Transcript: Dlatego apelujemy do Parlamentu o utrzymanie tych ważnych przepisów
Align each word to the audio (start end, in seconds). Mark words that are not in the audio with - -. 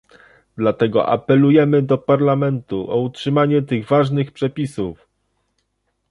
Dlatego 0.57 0.99
apelujemy 1.09 1.81
do 1.81 1.97
Parlamentu 1.97 2.87
o 2.91 3.01
utrzymanie 3.01 3.61
tych 3.61 3.87
ważnych 3.87 4.31
przepisów 4.31 5.07